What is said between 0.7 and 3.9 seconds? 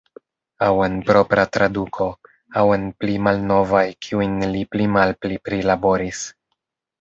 en propra traduko, aŭ en pli malnovaj